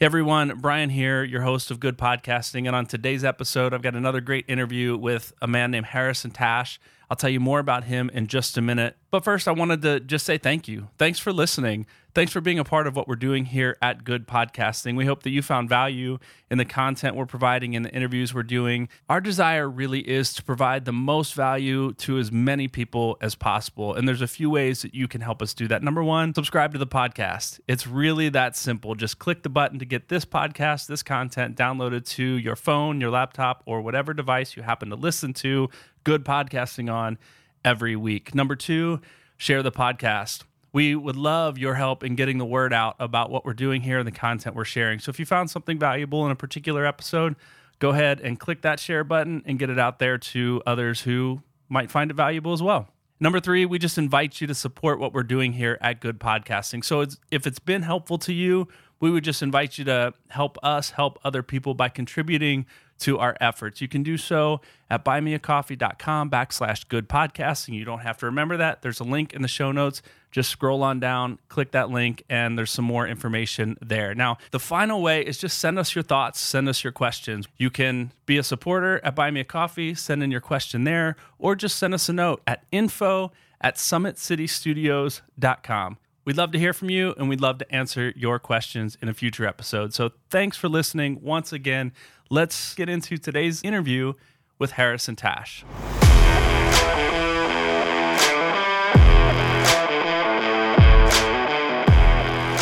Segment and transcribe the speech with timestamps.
[0.00, 2.66] Hey everyone, Brian here, your host of Good Podcasting.
[2.66, 6.80] And on today's episode, I've got another great interview with a man named Harrison Tash.
[7.10, 8.96] I'll tell you more about him in just a minute.
[9.10, 10.88] But first, I wanted to just say thank you.
[10.96, 11.86] Thanks for listening.
[12.12, 14.96] Thanks for being a part of what we're doing here at Good Podcasting.
[14.96, 16.18] We hope that you found value
[16.50, 18.88] in the content we're providing and the interviews we're doing.
[19.08, 23.94] Our desire really is to provide the most value to as many people as possible.
[23.94, 25.84] And there's a few ways that you can help us do that.
[25.84, 27.60] Number one, subscribe to the podcast.
[27.68, 28.96] It's really that simple.
[28.96, 33.10] Just click the button to get this podcast, this content downloaded to your phone, your
[33.10, 35.68] laptop, or whatever device you happen to listen to
[36.04, 37.18] good podcasting on
[37.64, 38.34] every week.
[38.34, 39.00] Number two,
[39.36, 40.44] share the podcast.
[40.72, 43.98] We would love your help in getting the word out about what we're doing here
[43.98, 45.00] and the content we're sharing.
[45.00, 47.34] So if you found something valuable in a particular episode,
[47.80, 51.42] go ahead and click that share button and get it out there to others who
[51.68, 52.88] might find it valuable as well.
[53.18, 56.82] Number three, we just invite you to support what we're doing here at Good Podcasting.
[56.84, 58.66] So it's, if it's been helpful to you,
[58.98, 62.64] we would just invite you to help us help other people by contributing
[63.00, 63.80] to our efforts.
[63.80, 67.74] You can do so at buymeacoffee.com backslash good podcasting.
[67.74, 68.82] You don't have to remember that.
[68.82, 70.02] There's a link in the show notes.
[70.30, 74.14] Just scroll on down, click that link, and there's some more information there.
[74.14, 77.48] Now, the final way is just send us your thoughts, send us your questions.
[77.56, 81.16] You can be a supporter at Buy Me a Coffee, send in your question there,
[81.38, 85.98] or just send us a note at info at summitcitystudios.com.
[86.24, 89.14] We'd love to hear from you and we'd love to answer your questions in a
[89.14, 89.94] future episode.
[89.94, 91.92] So thanks for listening once again.
[92.32, 94.12] Let's get into today's interview
[94.56, 95.64] with Harrison Tash.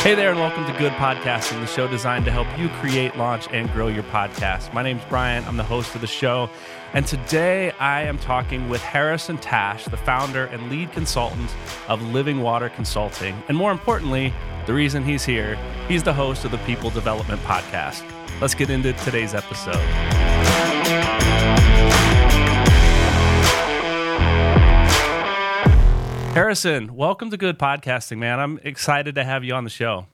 [0.01, 3.47] Hey there, and welcome to Good Podcasting, the show designed to help you create, launch,
[3.51, 4.73] and grow your podcast.
[4.73, 5.45] My name's Brian.
[5.45, 6.49] I'm the host of the show.
[6.95, 11.55] And today I am talking with Harrison Tash, the founder and lead consultant
[11.89, 13.37] of Living Water Consulting.
[13.49, 14.33] And more importantly,
[14.65, 15.57] the reason he's here,
[15.89, 18.03] he's the host of the People Development Podcast.
[18.41, 19.77] Let's get into today's episode.
[26.35, 28.39] Harrison, welcome to Good Podcasting, man.
[28.39, 30.07] I'm excited to have you on the show.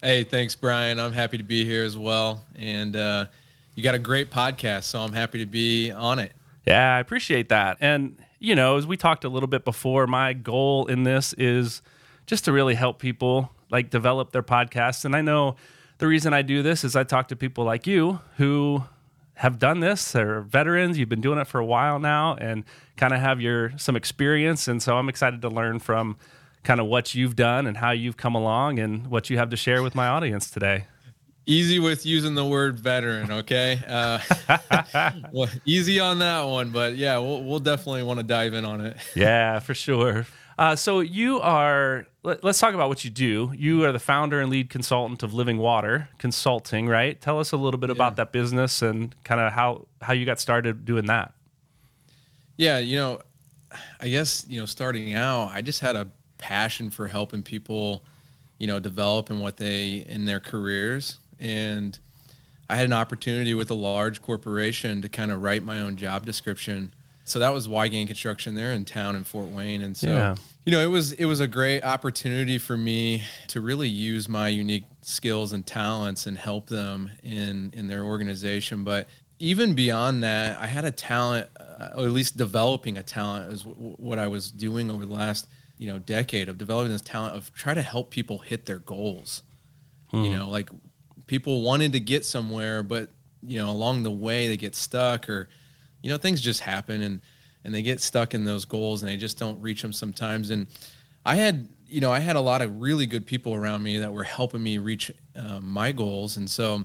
[0.00, 1.00] Hey, thanks, Brian.
[1.00, 2.44] I'm happy to be here as well.
[2.54, 3.26] And uh,
[3.74, 6.32] you got a great podcast, so I'm happy to be on it.
[6.66, 7.78] Yeah, I appreciate that.
[7.80, 11.82] And, you know, as we talked a little bit before, my goal in this is
[12.26, 15.04] just to really help people like develop their podcasts.
[15.04, 15.56] And I know
[15.98, 18.84] the reason I do this is I talk to people like you who
[19.34, 20.12] have done this.
[20.12, 20.98] They're veterans.
[20.98, 22.64] You've been doing it for a while now and
[22.96, 24.68] kind of have your some experience.
[24.68, 26.16] And so I'm excited to learn from
[26.62, 29.56] kind of what you've done and how you've come along and what you have to
[29.56, 30.86] share with my audience today.
[31.46, 33.78] Easy with using the word veteran, okay?
[33.86, 34.18] Uh,
[35.32, 38.80] well, easy on that one, but yeah, we'll, we'll definitely want to dive in on
[38.80, 38.96] it.
[39.14, 40.26] yeah, for sure.
[40.58, 42.06] Uh, so you are.
[42.22, 43.52] Let, us talk about what you do.
[43.54, 47.20] You are the founder and lead consultant of Living Water Consulting, right?
[47.20, 47.94] Tell us a little bit yeah.
[47.94, 51.32] about that business and kind of how how you got started doing that.
[52.56, 53.20] Yeah, you know,
[54.00, 58.04] I guess you know, starting out, I just had a passion for helping people,
[58.58, 61.98] you know, develop in what they in their careers, and
[62.70, 66.24] I had an opportunity with a large corporation to kind of write my own job
[66.24, 70.34] description so that was Weigand Construction there in town in Fort Wayne, and so yeah.
[70.66, 74.48] you know it was it was a great opportunity for me to really use my
[74.48, 78.84] unique skills and talents and help them in in their organization.
[78.84, 79.08] But
[79.38, 83.62] even beyond that, I had a talent, uh, or at least developing a talent, is
[83.62, 85.48] w- what I was doing over the last
[85.78, 89.42] you know decade of developing this talent of try to help people hit their goals.
[90.10, 90.24] Hmm.
[90.24, 90.68] You know, like
[91.26, 93.08] people wanted to get somewhere, but
[93.42, 95.48] you know along the way they get stuck or
[96.04, 97.20] you know things just happen and
[97.64, 100.50] and they get stuck in those goals and they just don't reach them sometimes.
[100.50, 100.66] And
[101.24, 104.12] i had you know i had a lot of really good people around me that
[104.12, 106.36] were helping me reach uh, my goals.
[106.36, 106.84] And so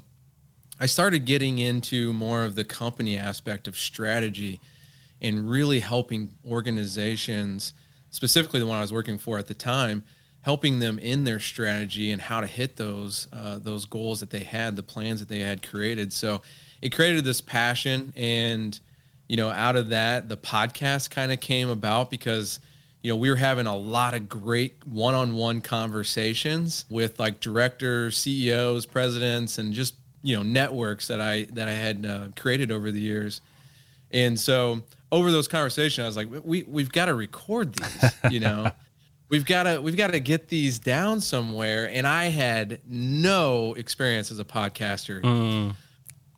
[0.79, 4.61] i started getting into more of the company aspect of strategy
[5.21, 7.73] and really helping organizations
[8.11, 10.01] specifically the one i was working for at the time
[10.41, 14.43] helping them in their strategy and how to hit those uh, those goals that they
[14.43, 16.13] had the plans that they had created.
[16.13, 16.41] So
[16.81, 18.79] it created this passion and
[19.29, 22.59] you know, out of that, the podcast kind of came about because,
[23.03, 28.85] you know, we were having a lot of great one-on-one conversations with like directors, CEOs,
[28.85, 32.99] presidents, and just you know networks that I that I had uh, created over the
[32.99, 33.39] years.
[34.11, 34.81] And so
[35.11, 38.71] over those conversations, I was like, we we've got to record these, you know.
[39.29, 44.31] we've got to we've got to get these down somewhere and i had no experience
[44.31, 45.75] as a podcaster mm.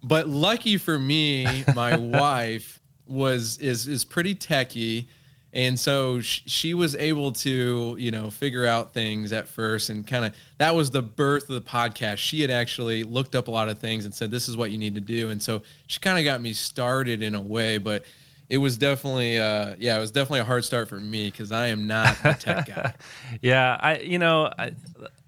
[0.04, 2.81] but lucky for me my wife
[3.12, 5.08] was is is pretty techy
[5.54, 10.08] and so sh- she was able to you know figure out things at first and
[10.08, 12.18] kind of that was the birth of the podcast.
[12.18, 14.78] She had actually looked up a lot of things and said this is what you
[14.78, 15.30] need to do.
[15.30, 18.06] And so she kind of got me started in a way but
[18.50, 21.68] it was definitely uh yeah it was definitely a hard start for me because i
[21.68, 22.94] am not a tech guy.
[23.42, 24.74] Yeah i you know I,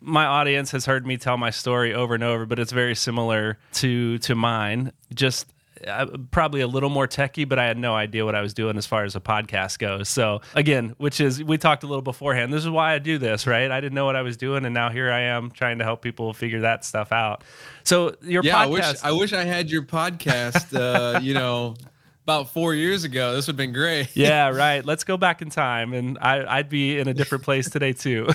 [0.02, 3.58] my audience has heard me tell my story over and over but it's very similar
[3.74, 4.92] to to mine.
[5.14, 5.53] Just
[5.88, 8.78] uh, probably a little more techy, but I had no idea what I was doing
[8.78, 10.10] as far as a podcast goes.
[10.10, 12.54] So again, which is we talked a little beforehand.
[12.54, 13.70] This is why I do this, right?
[13.70, 16.02] I didn't know what I was doing, and now here I am trying to help
[16.02, 17.44] people figure that stuff out.
[17.84, 20.78] So your yeah, podcast, I wish I wish I had your podcast.
[20.78, 21.76] Uh, you know,
[22.24, 23.36] about four years ago.
[23.36, 24.16] This would have been great.
[24.16, 24.86] yeah, right.
[24.86, 28.30] Let's go back in time, and I, would be in a different place today too.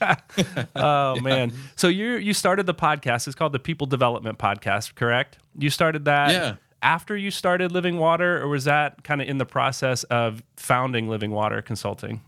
[0.02, 1.20] oh yeah.
[1.20, 1.52] man!
[1.76, 3.26] So you you started the podcast.
[3.26, 5.38] It's called the People Development Podcast, correct?
[5.58, 6.30] You started that.
[6.30, 10.42] Yeah after you started Living Water, or was that kind of in the process of
[10.56, 12.20] founding Living Water Consulting?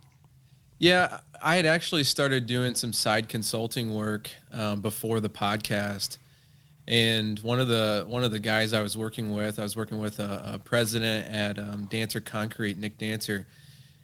[0.79, 6.19] Yeah, I had actually started doing some side consulting work um, before the podcast,
[6.89, 9.99] and one of the one of the guys I was working with, I was working
[9.99, 13.47] with a, a president at um, Dancer Concrete, Nick Dancer,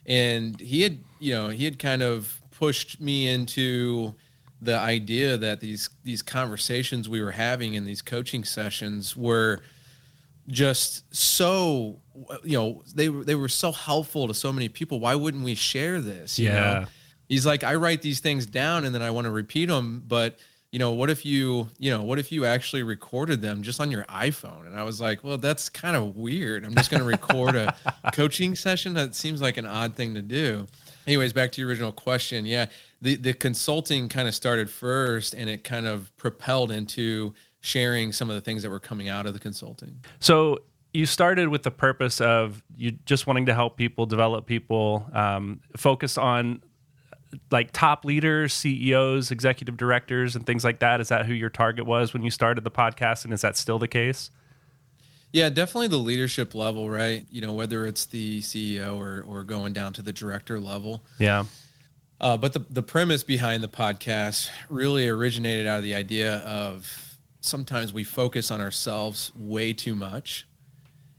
[0.05, 4.15] and he had you know he had kind of pushed me into
[4.61, 9.61] the idea that these these conversations we were having in these coaching sessions were
[10.49, 11.99] just so
[12.43, 14.99] you know they they were so helpful to so many people.
[14.99, 16.85] Why wouldn't we share this yeah know?
[17.29, 20.37] he's like i write these things down and then i want to repeat them but
[20.71, 23.89] you know what if you you know what if you actually recorded them just on
[23.89, 24.67] your iphone?
[24.67, 26.65] And i was like well that's kind of weird.
[26.65, 27.75] I'm just going to record a
[28.13, 28.93] coaching session?
[28.93, 30.67] That seems like an odd thing to do.
[31.07, 32.45] Anyways back to your original question.
[32.45, 32.67] Yeah
[33.01, 38.29] the the consulting kind of started first and it kind of propelled into sharing some
[38.29, 39.99] of the things that were coming out of the consulting.
[40.19, 40.59] So
[40.93, 45.61] you started with the purpose of you just wanting to help people, develop people, um,
[45.77, 46.61] focus on
[47.51, 50.99] like top leaders, CEOs, executive directors, and things like that.
[50.99, 53.77] Is that who your target was when you started the podcast, and is that still
[53.77, 54.31] the case?
[55.31, 57.25] Yeah, definitely the leadership level, right?
[57.29, 61.03] You know, whether it's the CEO or or going down to the director level.
[61.19, 61.45] Yeah.
[62.19, 67.08] Uh, but the the premise behind the podcast really originated out of the idea of
[67.41, 70.47] sometimes we focus on ourselves way too much.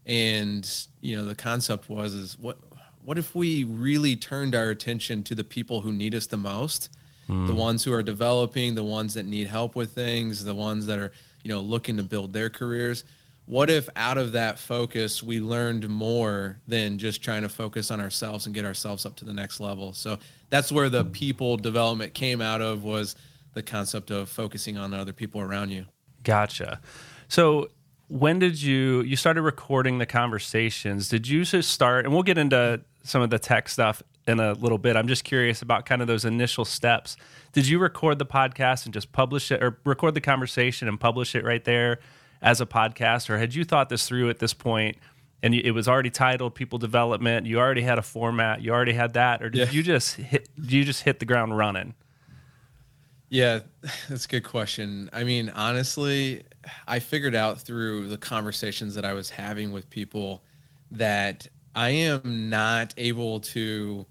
[0.07, 0.69] And
[1.01, 2.59] you know the concept was is what
[3.05, 6.91] what if we really turned our attention to the people who need us the most?
[7.29, 7.47] Mm.
[7.47, 10.99] the ones who are developing the ones that need help with things the ones that
[10.99, 11.13] are
[11.45, 13.05] you know looking to build their careers.
[13.47, 18.01] What if out of that focus we learned more than just trying to focus on
[18.01, 19.93] ourselves and get ourselves up to the next level?
[19.93, 20.19] So
[20.51, 23.17] that's where the people development came out of was
[23.55, 25.87] the concept of focusing on other people around you
[26.23, 26.81] Gotcha.
[27.29, 27.71] So
[28.09, 31.09] when did you you started recording the conversations?
[31.09, 34.53] Did you just start and we'll get into some of the tech stuff in a
[34.53, 34.97] little bit.
[34.97, 37.17] I'm just curious about kind of those initial steps.
[37.53, 41.35] Did you record the podcast and just publish it or record the conversation and publish
[41.35, 41.99] it right there
[42.43, 44.97] as a podcast or had you thought this through at this point
[45.43, 49.15] and it was already titled people development, you already had a format, you already had
[49.15, 49.71] that or did yeah.
[49.71, 51.95] you just hit did you just hit the ground running?
[53.31, 53.61] Yeah,
[54.09, 55.09] that's a good question.
[55.13, 56.43] I mean, honestly,
[56.87, 60.43] I figured out through the conversations that I was having with people
[60.91, 64.05] that I am not able to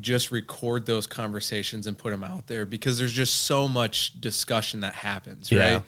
[0.00, 4.80] just record those conversations and put them out there because there's just so much discussion
[4.80, 5.74] that happens, yeah.
[5.74, 5.82] right?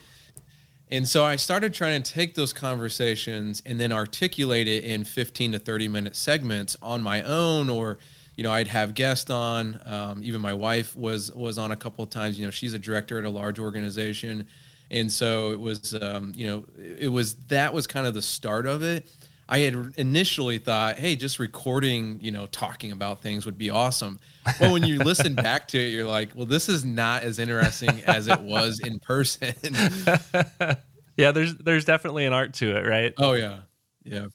[0.91, 5.51] And so I started trying to take those conversations and then articulate it in 15
[5.53, 7.99] to 30 minute segments on my own or
[8.39, 9.81] you know, I'd have guests on.
[9.85, 12.39] Um, even my wife was was on a couple of times.
[12.39, 14.47] You know, she's a director at a large organization,
[14.89, 18.65] and so it was, um, you know, it was that was kind of the start
[18.65, 19.11] of it.
[19.49, 24.21] I had initially thought, hey, just recording, you know, talking about things would be awesome.
[24.57, 28.01] But when you listen back to it, you're like, well, this is not as interesting
[28.07, 29.53] as it was in person.
[31.17, 33.13] yeah, there's there's definitely an art to it, right?
[33.17, 33.57] Oh yeah,
[34.05, 34.27] yeah.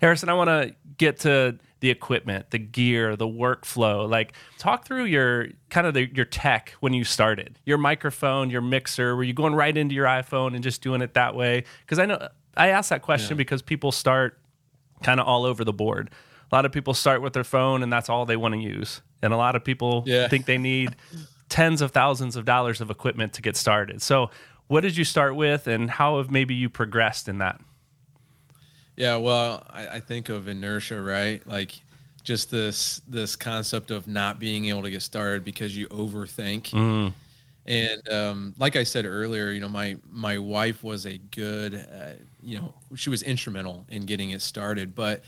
[0.00, 4.08] Harrison, I want to get to the equipment, the gear, the workflow.
[4.08, 7.58] Like talk through your kind of the, your tech when you started.
[7.66, 11.14] Your microphone, your mixer, were you going right into your iPhone and just doing it
[11.14, 11.64] that way?
[11.88, 13.38] Cuz I know I asked that question yeah.
[13.38, 14.38] because people start
[15.02, 16.10] kind of all over the board.
[16.50, 19.02] A lot of people start with their phone and that's all they want to use.
[19.20, 20.28] And a lot of people yeah.
[20.30, 20.94] think they need
[21.48, 24.00] tens of thousands of dollars of equipment to get started.
[24.02, 24.30] So,
[24.68, 27.60] what did you start with and how have maybe you progressed in that?
[28.96, 31.46] Yeah, well, I, I think of inertia, right?
[31.46, 31.80] Like
[32.22, 36.70] just this this concept of not being able to get started because you overthink.
[36.70, 37.12] Mm.
[37.64, 42.12] And um, like I said earlier, you know, my my wife was a good, uh,
[42.42, 44.94] you know, she was instrumental in getting it started.
[44.94, 45.22] But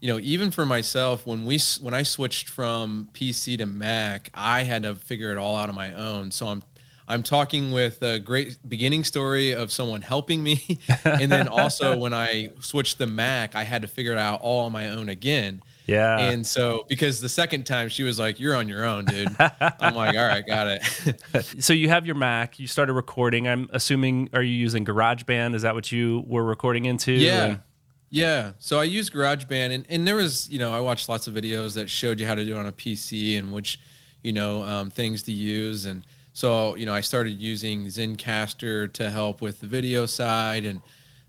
[0.00, 4.62] you know, even for myself, when we when I switched from PC to Mac, I
[4.62, 6.30] had to figure it all out on my own.
[6.30, 6.62] So I'm
[7.06, 12.14] I'm talking with a great beginning story of someone helping me, and then also when
[12.14, 15.62] I switched the Mac, I had to figure it out all on my own again.
[15.86, 16.18] Yeah.
[16.18, 19.94] And so because the second time she was like, "You're on your own, dude." I'm
[19.96, 22.58] like, "All right, got it." so you have your Mac.
[22.58, 23.46] You started recording.
[23.46, 25.54] I'm assuming are you using GarageBand?
[25.54, 27.12] Is that what you were recording into?
[27.12, 27.44] Yeah.
[27.44, 27.60] And-
[28.08, 28.52] Yeah.
[28.60, 31.74] So I use GarageBand, and, and there was, you know, I watched lots of videos
[31.74, 33.78] that showed you how to do it on a PC and which,
[34.22, 35.84] you know, um, things to use.
[35.84, 40.82] And so, you know, I started using Zencastr to help with the video side, and,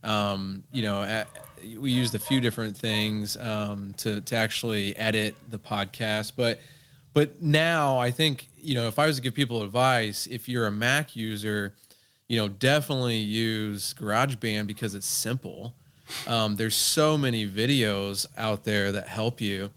[0.04, 1.28] um, you know, at,
[1.80, 6.34] we used a few different things um, to to actually edit the podcast.
[6.36, 6.60] But
[7.14, 10.66] but now I think, you know, if I was to give people advice, if you're
[10.66, 11.76] a Mac user,
[12.28, 15.76] you know, definitely use GarageBand because it's simple.
[16.28, 19.70] Um, there's so many videos out there that help you.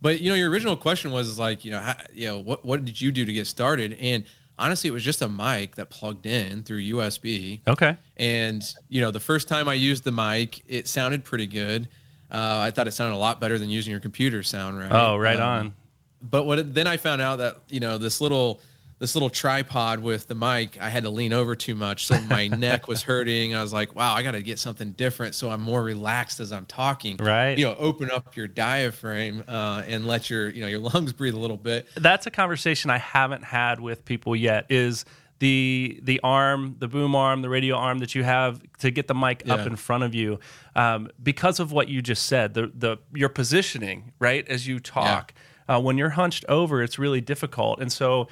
[0.00, 2.84] But you know, your original question was like, you know, how, you know, what what
[2.86, 3.98] did you do to get started?
[4.00, 4.24] And
[4.60, 7.60] honestly, it was just a mic that plugged in through USB.
[7.66, 7.96] Okay.
[8.16, 11.88] And you know, the first time I used the mic, it sounded pretty good.
[12.30, 14.92] Uh, I thought it sounded a lot better than using your computer sound, right?
[14.92, 15.74] Oh, right Um, on.
[16.22, 18.60] but what then I found out that you know this little
[19.00, 22.48] this little tripod with the mic, I had to lean over too much, so my
[22.66, 23.54] neck was hurting.
[23.54, 26.52] I was like, wow, I got to get something different, so I'm more relaxed as
[26.52, 27.16] I'm talking.
[27.16, 27.58] Right.
[27.58, 31.34] You know, open up your diaphragm uh, and let your you know your lungs breathe
[31.34, 31.88] a little bit.
[31.96, 34.66] That's a conversation I haven't had with people yet.
[34.68, 35.06] Is
[35.38, 39.14] the the arm, the boom arm, the radio arm that you have to get the
[39.14, 40.38] mic up in front of you,
[40.76, 45.32] um, because of what you just said, the the your positioning, right, as you talk.
[45.68, 48.28] Uh, when you're hunched over, it's really difficult, and so.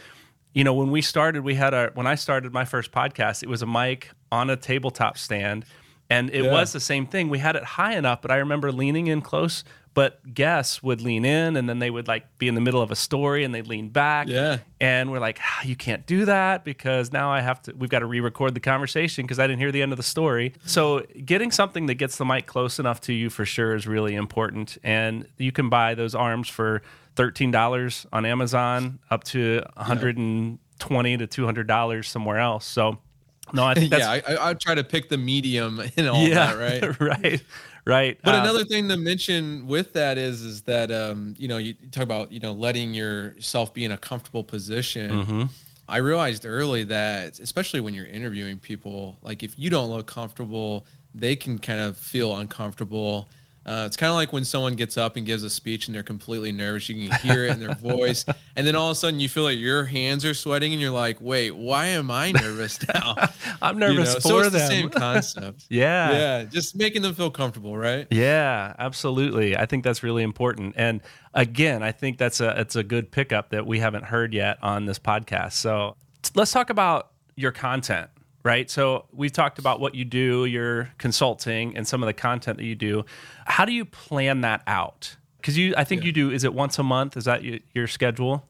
[0.54, 3.48] You know, when we started, we had a when I started my first podcast, it
[3.48, 5.64] was a mic on a tabletop stand,
[6.10, 6.52] and it Yeah.
[6.52, 7.28] was the same thing.
[7.28, 9.64] We had it high enough, but I remember leaning in close.
[9.94, 12.92] But guests would lean in, and then they would like be in the middle of
[12.92, 14.28] a story, and they'd lean back.
[14.28, 14.58] Yeah.
[14.80, 17.74] And we're like, ah, you can't do that because now I have to.
[17.76, 20.52] We've got to re-record the conversation because I didn't hear the end of the story.
[20.64, 24.14] So getting something that gets the mic close enough to you for sure is really
[24.14, 24.78] important.
[24.84, 26.80] And you can buy those arms for
[27.18, 32.38] thirteen dollars on Amazon, up to one hundred and twenty to two hundred dollars somewhere
[32.38, 32.64] else.
[32.64, 32.98] So.
[33.50, 36.58] No, I think that's yeah, I, I, try to pick the medium and all that,
[36.58, 37.00] right?
[37.00, 37.42] right,
[37.86, 38.18] right.
[38.22, 41.72] But Uh, another thing to mention with that is is that um, you know you
[41.90, 45.10] talk about you know letting yourself be in a comfortable position.
[45.10, 45.42] Mm-hmm.
[45.88, 50.84] I realized early that especially when you're interviewing people, like if you don't look comfortable,
[51.14, 53.30] they can kind of feel uncomfortable.
[53.68, 56.02] Uh, it's kind of like when someone gets up and gives a speech and they're
[56.02, 56.88] completely nervous.
[56.88, 58.24] You can hear it in their voice,
[58.56, 60.90] and then all of a sudden you feel like your hands are sweating, and you're
[60.90, 63.14] like, "Wait, why am I nervous now?"
[63.60, 64.60] I'm You nervous know, for so it's them.
[64.60, 65.66] the same concept.
[65.68, 68.06] yeah, yeah, just making them feel comfortable, right?
[68.10, 69.56] Yeah, absolutely.
[69.56, 70.74] I think that's really important.
[70.78, 71.02] And
[71.34, 74.86] again, I think that's a it's a good pickup that we haven't heard yet on
[74.86, 75.52] this podcast.
[75.52, 75.94] So
[76.34, 78.08] let's talk about your content,
[78.48, 78.70] right?
[78.70, 82.64] So we've talked about what you do, your consulting, and some of the content that
[82.64, 83.04] you do.
[83.44, 85.16] How do you plan that out?
[85.36, 86.06] Because you, I think Yeah.
[86.06, 86.30] you do.
[86.30, 87.14] Is it once a month?
[87.18, 87.42] Is that
[87.74, 88.48] your schedule?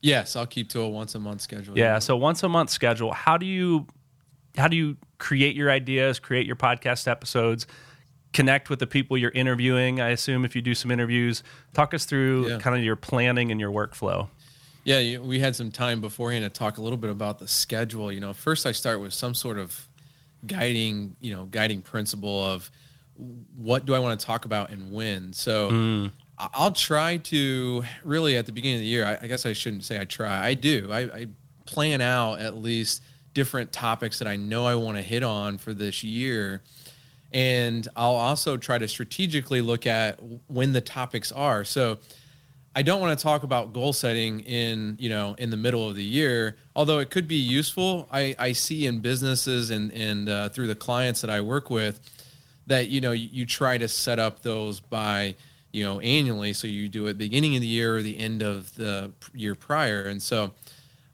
[0.00, 1.76] Yes, I'll keep to a once a month schedule.
[1.76, 1.98] Yeah.
[1.98, 3.12] So once a month schedule.
[3.12, 3.86] How do you
[4.56, 7.66] how do you create your ideas, create your podcast episodes,
[8.32, 10.00] connect with the people you're interviewing?
[10.00, 11.42] I assume if you do some interviews,
[11.74, 12.58] talk us through Yeah.
[12.58, 14.28] kind of your planning and your workflow.
[14.84, 18.10] Yeah, we had some time beforehand to talk a little bit about the schedule.
[18.10, 19.88] You know, first I start with some sort of
[20.46, 22.70] guiding, you know, guiding principle of
[23.56, 25.32] what do I want to talk about and when.
[25.32, 26.12] So Mm.
[26.38, 29.04] I'll try to really at the beginning of the year.
[29.04, 30.44] I, I guess I shouldn't say I try.
[30.44, 30.88] I do.
[30.90, 31.26] I, I
[31.66, 33.02] plan out at least
[33.34, 36.62] different topics that I know I want to hit on for this year.
[37.32, 41.64] And I'll also try to strategically look at when the topics are.
[41.64, 41.98] So
[42.74, 45.94] I don't want to talk about goal setting in, you know, in the middle of
[45.94, 48.08] the year, although it could be useful.
[48.10, 52.00] I, I see in businesses and, and uh, through the clients that I work with
[52.66, 55.34] that, you know, you, you try to set up those by,
[55.70, 56.54] you know, annually.
[56.54, 60.04] So you do it beginning of the year or the end of the year prior.
[60.04, 60.52] And so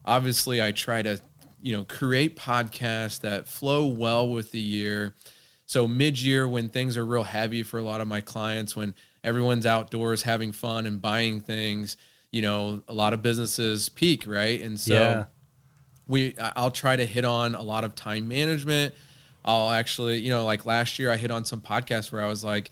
[0.04, 1.20] obviously I try to,
[1.60, 5.16] you know, create podcasts that flow well with the year.
[5.66, 8.94] So mid-year when things are real heavy for a lot of my clients, when
[9.28, 11.96] everyone's outdoors having fun and buying things,
[12.32, 14.60] you know, a lot of businesses peak, right?
[14.60, 15.24] And so Yeah.
[16.06, 18.94] we I'll try to hit on a lot of time management.
[19.44, 22.42] I'll actually, you know, like last year I hit on some podcasts where I was
[22.42, 22.70] like,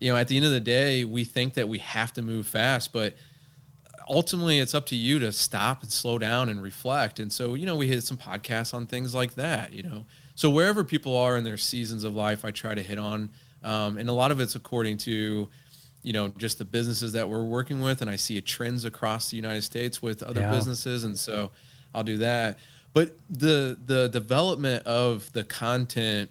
[0.00, 2.46] you know, at the end of the day, we think that we have to move
[2.46, 3.14] fast, but
[4.08, 7.20] ultimately it's up to you to stop and slow down and reflect.
[7.20, 10.06] And so, you know, we hit some podcasts on things like that, you know.
[10.34, 13.30] So wherever people are in their seasons of life, I try to hit on.
[13.62, 15.48] Um, and a lot of it's according to,
[16.02, 19.36] you know, just the businesses that we're working with, and I see trends across the
[19.36, 20.50] United States with other Yeah.
[20.50, 21.50] businesses, and so
[21.94, 22.58] I'll do that.
[22.92, 26.30] But the the development of the content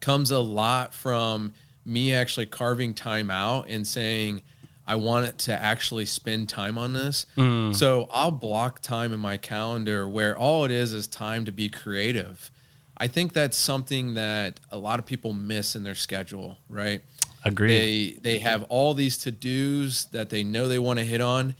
[0.00, 4.42] comes a lot from me actually carving time out and saying
[4.86, 7.26] I want it to actually spend time on this.
[7.36, 7.74] Mm.
[7.74, 11.68] So I'll block time in my calendar where all it is is time to be
[11.68, 12.50] creative.
[12.96, 17.02] I think that's something that a lot of people miss in their schedule, right?
[17.44, 18.22] Agreed.
[18.22, 21.54] They they have all these to-dos that they know they want to hit on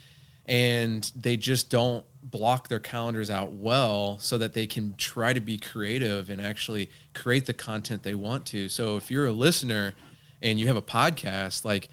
[0.46, 5.40] and they just don't block their calendars out well so that they can try to
[5.40, 8.68] be creative and actually create the content they want to.
[8.68, 9.94] So if you're a listener
[10.40, 11.88] and you have a podcast, like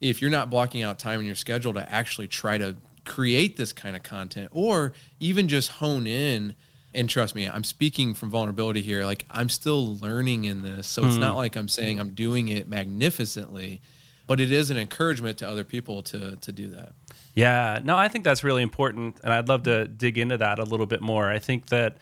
[0.00, 3.72] if you're not blocking out time in your schedule to actually try to create this
[3.72, 6.54] kind of content or even just hone in
[6.94, 9.04] and trust me, I'm speaking from vulnerability here.
[9.04, 10.86] Like I'm still learning in this.
[10.86, 11.20] So it's hmm.
[11.20, 13.80] not like I'm saying I'm doing it magnificently,
[14.26, 16.92] but it is an encouragement to other people to to do that.
[17.34, 20.64] Yeah, no, I think that's really important, and I'd love to dig into that a
[20.64, 21.28] little bit more.
[21.28, 21.98] I think that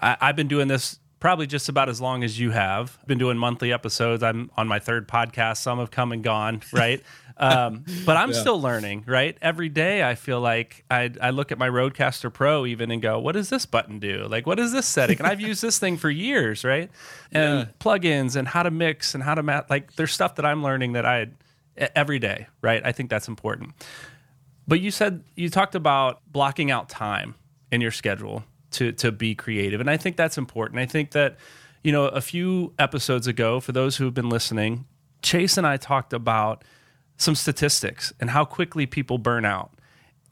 [0.00, 2.98] I, I've been doing this probably just about as long as you have.
[3.06, 4.22] Been doing monthly episodes.
[4.22, 5.58] I'm on my third podcast.
[5.58, 7.02] Some have come and gone, right?
[7.40, 8.38] um, but I'm Yeah.
[8.40, 9.36] still learning, right?
[9.42, 13.18] Every day, I feel like I, I look at my RodeCaster Pro even and go,
[13.18, 14.26] "What does this button do?
[14.28, 16.90] Like, what is this setting?" And I've used this thing for years, right?
[17.32, 17.64] And Yeah.
[17.80, 19.68] plugins and how to mix and how to mat.
[19.70, 21.28] Like, there's stuff that I'm learning that I
[21.96, 22.82] every day, right?
[22.84, 23.72] I think that's important.
[24.68, 27.34] But you said you talked about blocking out time
[27.72, 30.78] in your schedule to to be creative, and I think that's important.
[30.78, 31.38] I think that
[31.82, 34.84] you know a few episodes ago, for those who have been listening,
[35.22, 36.62] Chase and I talked about
[37.20, 39.70] some statistics and how quickly people burn out.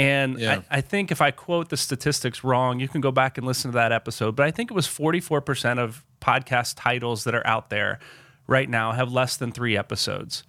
[0.00, 0.62] And Yeah.
[0.70, 3.72] I, I think if I quote the statistics wrong, you can go back and listen
[3.72, 4.34] to that episode.
[4.36, 7.98] But I think it was 44% of podcast titles that are out there
[8.46, 10.44] right now have less than three episodes.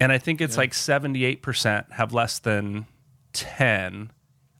[0.00, 2.86] And I think it's like 78% have less than
[3.34, 4.10] 10.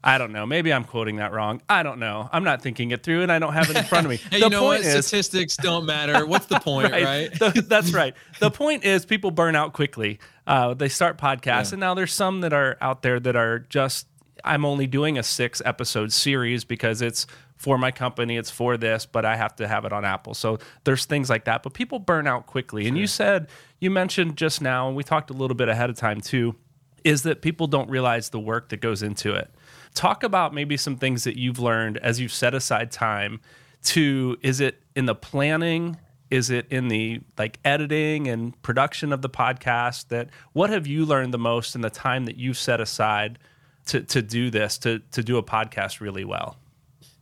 [0.07, 0.45] I don't know.
[0.45, 1.63] Maybe I'm quoting that wrong.
[1.67, 2.29] I don't know.
[2.31, 4.19] I'm not thinking it through and I don't have it in front of me.
[4.31, 4.85] Hey, you know what?
[4.85, 6.27] Statistics don't matter.
[6.27, 7.33] What's the point, right?
[7.33, 8.15] The- that's right.
[8.39, 10.19] The point is people burn out quickly.
[10.47, 11.75] Uh, they start podcasts, Yeah.
[11.75, 14.07] and now there's some that are out there that are just.
[14.47, 17.27] I'm only doing a six episode series because it's
[17.57, 18.37] for my company.
[18.37, 20.35] It's for this, but I have to have it on Apple.
[20.35, 21.63] So there's things like that.
[21.63, 22.87] But people burn out quickly.
[22.87, 23.49] And you said
[23.81, 26.57] you mentioned just now, and we talked a little bit ahead of time too,
[27.05, 29.51] is that people don't realize the work that goes into it.
[29.95, 33.41] Talk about maybe some things that you've learned as you've set aside time
[33.85, 35.97] to is it in the planning
[36.31, 41.05] is it in the like editing and production of the podcast that what have you
[41.05, 43.39] learned the most in the time that you've set aside
[43.87, 46.57] to to do this to to do a podcast really well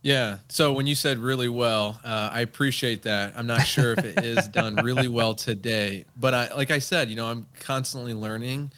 [0.03, 0.39] Yeah.
[0.49, 3.33] So when you said really well, uh, I appreciate that.
[3.37, 7.09] I'm not sure if it is done really well today, but I, like I said,
[7.09, 8.73] you know, I'm constantly learning.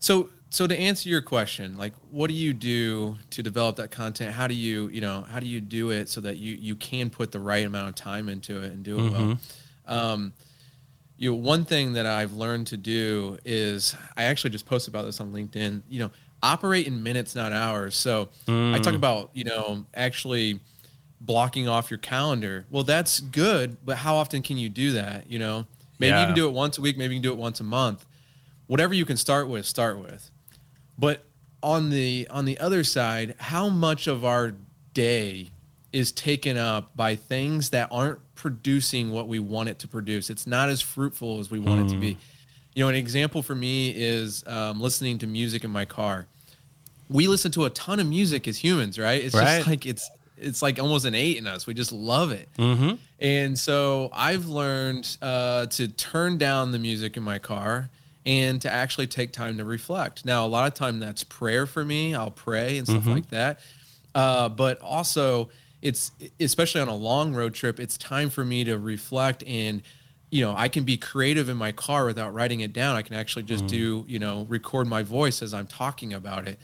[0.00, 4.32] So, so to answer your question, like, what do you do to develop that content?
[4.34, 7.10] How do you, you know, how do you do it so that you you can
[7.10, 9.38] put the right amount of time into it and do it well?
[9.86, 10.32] Um,
[11.16, 15.04] you know, one thing that I've learned to do is I actually just posted about
[15.04, 15.82] this on LinkedIn.
[15.88, 16.10] You know,
[16.42, 17.96] operate in minutes, not hours.
[17.96, 20.60] So I talk about you know actually
[21.20, 22.66] blocking off your calendar.
[22.70, 25.30] Well, that's good, but how often can you do that?
[25.30, 25.66] You know,
[26.00, 26.20] maybe Yeah.
[26.20, 28.04] you can do it once a week, maybe you can do it once a month.
[28.66, 30.30] Whatever you can start with, start with.
[30.98, 31.24] But
[31.62, 34.54] on the on the other side, how much of our
[34.94, 35.50] day
[35.92, 40.28] is taken up by things that aren't producing what we want it to produce?
[40.28, 42.18] It's not as fruitful as we want it to be.
[42.74, 46.26] You know, an example for me is um, listening to music in my car.
[47.08, 49.22] We listen to a ton of music as humans, right?
[49.22, 49.58] It's Right.
[49.58, 51.68] just like it's it's like almost innate in us.
[51.68, 52.48] We just love it.
[52.58, 52.94] mm-hmm.
[53.20, 57.90] And so I've learned uh, to turn down the music in my car
[58.26, 60.24] and to actually take time to reflect.
[60.24, 62.16] Now, a lot of time that's prayer for me.
[62.16, 63.60] I'll pray and stuff like that.
[64.16, 65.50] Uh, but also,
[65.82, 69.82] it's especially on a long road trip, it's time for me to reflect and
[70.30, 72.96] you know, I can be creative in my car without writing it down.
[72.96, 73.76] I can actually just mm-hmm.
[73.76, 76.58] do, you know, record my voice as I'm talking about it.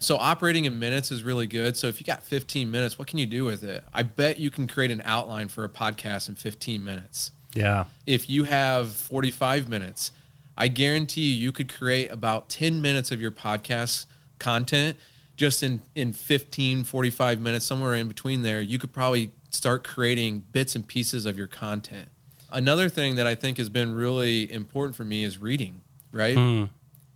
[0.00, 1.76] So operating in minutes is really good.
[1.76, 3.84] So if you got 15 minutes, what can you do with it?
[3.94, 7.30] I bet you can create an outline for a podcast in 15 minutes.
[7.54, 10.10] yeah If you have 45 minutes,
[10.58, 14.06] I guarantee you you could create about 10 minutes of your podcast
[14.40, 14.96] content
[15.36, 18.60] just in in 15 45 minutes somewhere in between there.
[18.60, 22.08] You could probably start creating bits and pieces of your content.
[22.50, 26.36] Another thing that I think has been really important for me is reading, right?
[26.36, 26.68] Mm.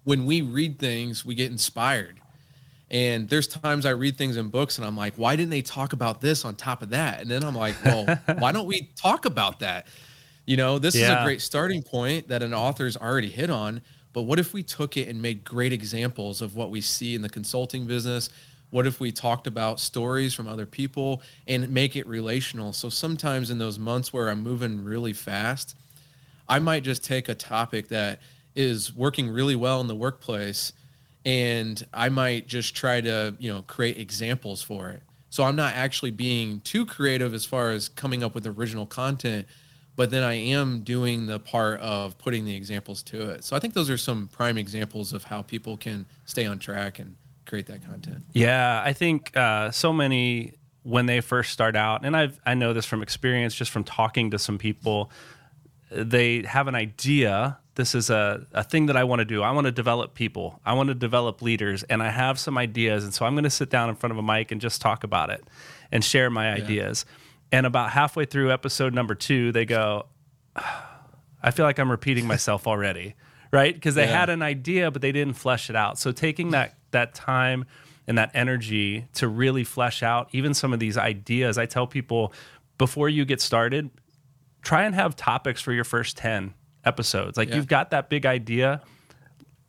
[0.04, 2.20] when we read things, we get inspired.
[2.90, 5.92] And there's times I read things in books and I'm like, why didn't they talk
[5.92, 7.20] about this on top of that?
[7.20, 8.06] And then I'm like, well,
[8.38, 9.88] why don't we talk about that?
[10.46, 13.82] You know, this is a great starting point that an author's already hit on,
[14.16, 17.20] but what if we took it and made great examples of what we see in
[17.20, 18.30] the consulting business?
[18.70, 22.72] What if we talked about stories from other people and make it relational?
[22.72, 25.76] So sometimes in those months where I'm moving really fast,
[26.48, 28.20] I might just take a topic that
[28.54, 30.72] is working really well in the workplace
[31.26, 35.02] and I might just try to, you know, create examples for it.
[35.28, 39.46] So I'm not actually being too creative as far as coming up with original content,
[39.96, 43.44] but then I am doing the part of putting the examples to it.
[43.44, 46.98] So I think those are some prime examples of how people can stay on track
[46.98, 48.24] and create that content.
[48.32, 52.72] Yeah, I think uh, so many when they first start out, and I've I know
[52.72, 55.10] this from experience, just from talking to some people,
[55.90, 59.42] they have an idea this is a, a thing that I want to do.
[59.42, 60.60] I want to develop people.
[60.64, 63.04] I want to develop leaders, and I have some ideas.
[63.04, 65.04] And so I'm going to sit down in front of a mic and just talk
[65.04, 65.44] about it
[65.92, 66.64] and share my yeah.
[66.64, 67.04] ideas.
[67.52, 70.06] And about halfway through episode number two, they go,
[70.56, 73.14] I feel like I'm repeating myself already,
[73.52, 73.74] right?
[73.74, 74.18] Because they yeah.
[74.18, 75.98] had an idea, but they didn't flesh it out.
[75.98, 77.66] So taking that that time
[78.06, 82.32] and that energy to really flesh out even some of these ideas, I tell people
[82.78, 83.90] before you get started,
[84.62, 86.54] try and have topics for your first 10
[86.84, 87.36] episodes.
[87.36, 87.56] Like yeah.
[87.56, 88.82] you've got that big idea,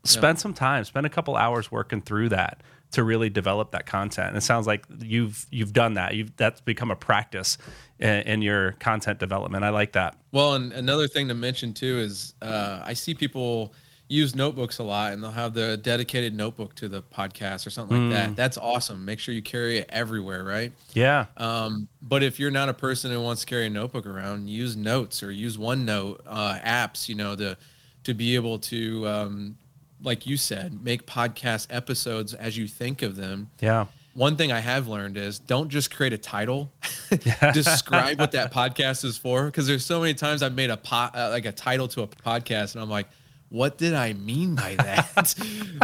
[0.03, 0.41] spend yeah.
[0.41, 2.61] some time, spend a couple hours working through that
[2.91, 4.29] to really develop that content.
[4.29, 6.15] And it sounds like you've you've done that.
[6.15, 7.57] You've that's become a practice
[7.99, 9.63] in, in your content development.
[9.63, 10.15] I like that.
[10.31, 13.73] Well, and another thing to mention too is uh, I see people
[14.09, 18.09] use notebooks a lot and they'll have the dedicated notebook to the podcast or something
[18.09, 18.27] like mm.
[18.27, 18.35] that.
[18.35, 19.03] That's awesome.
[19.03, 20.71] Make sure you carry it everywhere, right?
[20.93, 21.25] Yeah.
[21.35, 24.77] Um, but if you're not a person who wants to carry a notebook around, use
[24.77, 27.57] notes or use OneNote uh, apps, you know, to
[28.03, 29.57] to be able to um,
[30.01, 33.49] like you said, make podcast episodes as you think of them.
[33.59, 33.85] Yeah.
[34.13, 36.71] One thing I have learned is don't just create a title,
[37.53, 39.45] describe what that podcast is for.
[39.45, 42.07] Because there's so many times I've made a pot uh, like a title to a
[42.07, 43.07] podcast, and I'm like,
[43.49, 45.35] what did I mean by that?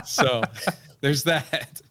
[0.05, 0.41] so
[1.03, 1.81] there's that.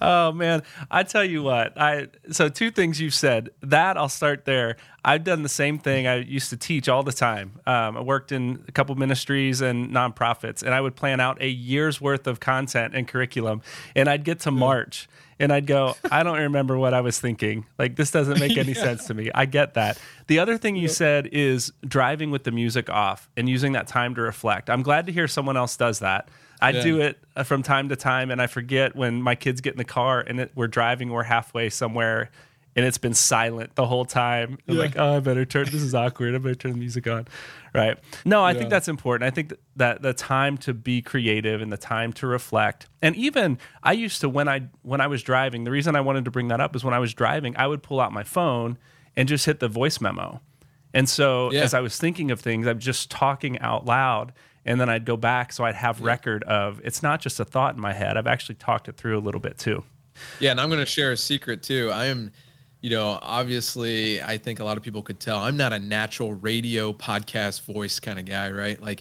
[0.00, 1.78] Oh man, I tell you what.
[1.80, 3.50] I so two things you've said.
[3.60, 4.78] That I'll start there.
[5.04, 6.06] I've done the same thing.
[6.06, 7.60] I used to teach all the time.
[7.66, 11.48] Um, I worked in a couple ministries and nonprofits, and I would plan out a
[11.48, 13.60] year's worth of content and curriculum.
[13.94, 17.66] And I'd get to March, and I'd go, I don't remember what I was thinking.
[17.78, 18.82] Like this doesn't make any yeah.
[18.82, 19.30] sense to me.
[19.34, 19.98] I get that.
[20.26, 24.14] The other thing you said is driving with the music off and using that time
[24.14, 24.70] to reflect.
[24.70, 26.28] I'm glad to hear someone else does that.
[26.60, 26.82] I yeah.
[26.82, 29.78] do it uh, from time to time, and I forget when my kids get in
[29.78, 32.30] the car and it, we're driving, we're halfway somewhere,
[32.76, 34.58] and it's been silent the whole time.
[34.68, 34.80] I'm yeah.
[34.80, 35.66] like, oh, I better turn.
[35.66, 36.34] This is awkward.
[36.34, 37.26] I better turn the music on.
[37.72, 37.98] Right?
[38.24, 38.58] No, I yeah.
[38.58, 39.26] think that's important.
[39.26, 43.58] I think that the time to be creative and the time to reflect, and even
[43.82, 45.64] I used to when I when I was driving.
[45.64, 47.82] The reason I wanted to bring that up is when I was driving, I would
[47.82, 48.78] pull out my phone
[49.16, 50.40] and just hit the voice memo.
[50.92, 51.62] And so yeah.
[51.62, 54.32] as I was thinking of things, I'm just talking out loud
[54.64, 57.74] and then I'd go back so I'd have record of it's not just a thought
[57.74, 58.16] in my head.
[58.16, 59.84] I've actually talked it through a little bit too.
[60.40, 61.90] Yeah, and I'm going to share a secret too.
[61.92, 62.30] I am
[62.84, 66.34] you know, obviously I think a lot of people could tell I'm not a natural
[66.34, 68.78] radio podcast voice kind of guy, right?
[68.78, 69.00] Like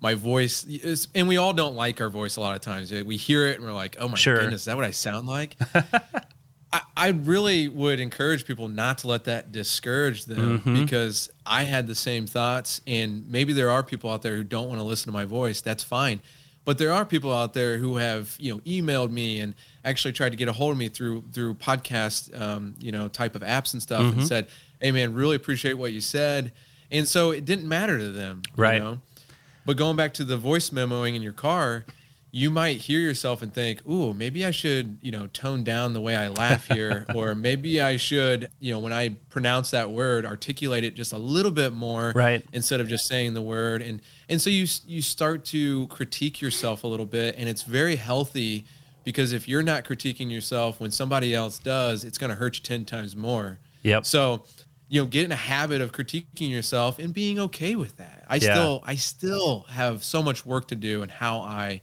[0.00, 2.90] my voice is and we all don't like our voice a lot of times.
[2.90, 4.38] We hear it and we're like, "Oh my sure.
[4.40, 5.56] goodness, is that what I sound like?"
[6.72, 10.82] I, I really would encourage people not to let that discourage them mm-hmm.
[10.82, 12.80] because I had the same thoughts.
[12.86, 15.60] And maybe there are people out there who don't want to listen to my voice.
[15.60, 16.20] That's fine.
[16.64, 19.54] But there are people out there who have, you know, emailed me and
[19.84, 23.34] actually tried to get a hold of me through through podcast, um, you know, type
[23.34, 24.20] of apps and stuff, mm-hmm.
[24.20, 24.46] and said,
[24.78, 26.52] "Hey, man, really appreciate what you said."
[26.90, 28.74] And so it didn't matter to them, right?
[28.74, 28.98] You know?
[29.64, 31.86] But going back to the voice memoing in your car,
[32.32, 36.00] you might hear yourself and think, "Ooh, maybe I should, you know, tone down the
[36.00, 40.24] way I laugh here, or maybe I should, you know, when I pronounce that word,
[40.24, 42.44] articulate it just a little bit more, right?
[42.52, 46.84] Instead of just saying the word." And and so you you start to critique yourself
[46.84, 48.64] a little bit, and it's very healthy
[49.02, 52.62] because if you're not critiquing yourself when somebody else does, it's going to hurt you
[52.62, 53.58] ten times more.
[53.82, 54.06] Yep.
[54.06, 54.44] So
[54.90, 58.34] you know get in a habit of critiquing yourself and being okay with that i
[58.34, 58.52] yeah.
[58.52, 61.80] still i still have so much work to do and how i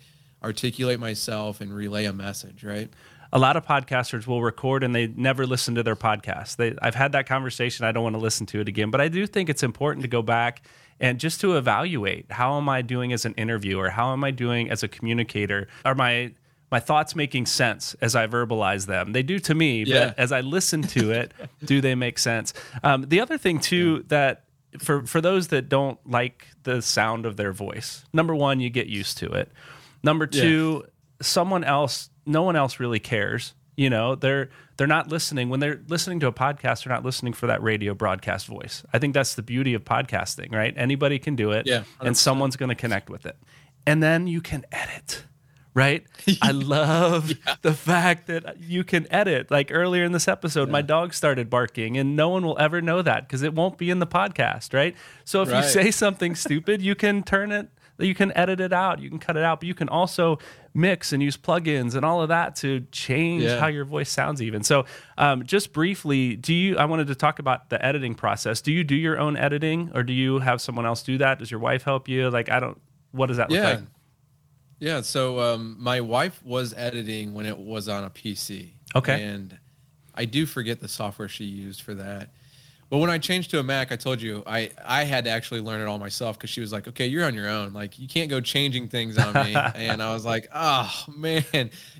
[0.48, 2.90] articulate myself and relay a message, right?
[3.34, 6.56] A lot of podcasters will record and they never listen to their podcast.
[6.56, 7.86] They, I've had that conversation.
[7.86, 10.08] I don't want to listen to it again, but I do think it's important to
[10.08, 10.62] go back
[11.02, 13.90] and just to evaluate how am I doing as an interviewer?
[13.90, 15.68] How am I doing as a communicator?
[15.84, 16.32] Are my
[16.72, 19.12] my thoughts making sense as I verbalize them?
[19.12, 20.08] They do to me, yeah.
[20.08, 21.34] but as I listen to it,
[21.64, 22.54] do they make sense?
[22.84, 24.02] Um, the other thing too yeah.
[24.08, 24.44] that
[24.80, 28.88] for for those that don't like the sound of their voice, number one, you get
[28.88, 29.52] used to it.
[30.08, 30.90] Number two, yeah.
[31.22, 33.54] someone else, no one else really cares.
[33.76, 36.84] You know, they're they're not listening when they're listening to a podcast.
[36.84, 38.84] They're not listening for that radio broadcast voice.
[38.92, 40.74] I think that's the beauty of podcasting, right?
[40.76, 43.38] Anybody can do it, yeah, and someone's going to connect with it.
[43.86, 45.26] and then you can edit.
[45.76, 46.08] Right?
[46.42, 49.52] I love the fact that you can edit.
[49.52, 53.04] Like earlier in this episode, my dog started barking, and no one will ever know
[53.04, 54.96] that because it won't be in the podcast, right?
[55.24, 55.64] So if Right.
[55.64, 57.70] you say something stupid, you can turn it,
[58.06, 60.38] you can edit it out, you can cut it out, but you can also
[60.74, 63.60] mix and use plugins and all of that to change Yeah.
[63.60, 64.62] how your voice sounds even.
[64.64, 64.86] So,
[65.18, 68.62] um, just briefly, do you I wanted to talk about the editing process.
[68.62, 71.40] Do you do your own editing or do you have someone else do that?
[71.40, 72.30] Does your wife help you?
[72.30, 72.80] Like I don't
[73.12, 73.80] what does that look like?
[74.80, 75.02] Yeah.
[75.02, 78.74] So um, my wife was editing when it was on a PC.
[78.96, 79.24] Okay.
[79.24, 79.58] And
[80.14, 82.30] I do forget the software she used for that.
[82.90, 85.60] But when I changed to a Mac, I told you I, I had to actually
[85.60, 87.74] learn it all myself because she was like, okay, you're on your own.
[87.74, 89.56] Like, you can't go changing things on me.
[89.76, 91.44] and I was like, oh, man.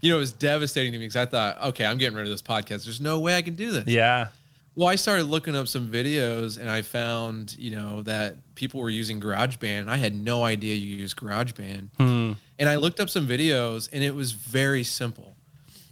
[0.02, 2.32] You know, it was devastating to me because I thought, okay, I'm getting rid of
[2.32, 2.86] this podcast.
[2.86, 3.88] There's no way I can do this.
[3.88, 4.28] Yeah.
[4.76, 8.92] Well, I started looking up some videos and I found, you know, that people were
[8.92, 9.90] using GarageBand.
[9.90, 11.90] I had no idea you use GarageBand.
[11.98, 12.34] Hmm.
[12.60, 15.36] And I looked up some videos and it was very simple.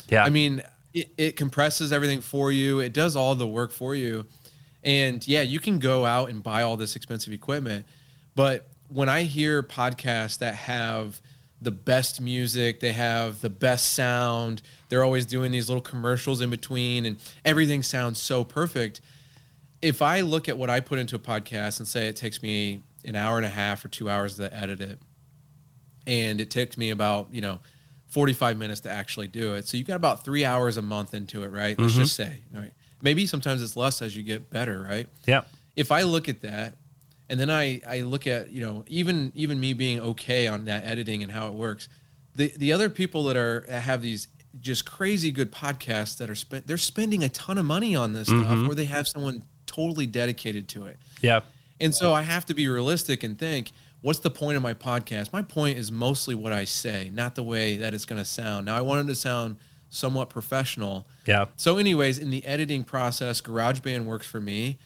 [0.08, 0.23] Yeah.
[0.23, 0.62] I mean,
[0.93, 4.25] it, it compresses everything for you, it does all the work for you.
[4.86, 7.86] And yeah, you can go out and buy all this expensive equipment.
[8.36, 11.19] But when I hear podcasts that have
[11.62, 16.52] the best music, they have the best sound, they're always doing these little commercials in
[16.52, 19.02] between, and everything sounds so perfect.
[19.82, 22.84] If I look at what I put into a podcast and say it takes me
[23.04, 25.00] an hour and a half or two hours to edit it,
[26.08, 27.60] and it took me about you know
[28.08, 31.43] 45 minutes to actually do it so you've got about three hours a month into
[31.43, 32.04] it right let's mm-hmm.
[32.04, 32.71] just say right
[33.06, 35.44] maybe sometimes it's less as you get better right yeah.
[35.78, 36.74] if i look at that
[37.30, 40.84] and then i i look at you know even even me being okay on that
[40.84, 41.88] editing and how it works
[42.36, 44.28] the the other people that are that have these
[44.60, 48.28] just crazy good podcasts that are spent they're spending a ton of money on this
[48.28, 48.68] stuff mm-hmm.
[48.68, 51.41] where they have someone totally dedicated to it Yeah.
[51.80, 55.34] and so I have to be realistic and think, what's the point of my podcast?
[55.34, 58.68] My point is mostly what I say, not the way that it's going to sound.
[58.68, 59.58] Now, I want it to sound
[59.89, 61.06] somewhat professional.
[61.26, 61.45] Yeah.
[61.58, 64.78] So, anyways, in the editing process, GarageBand works for me.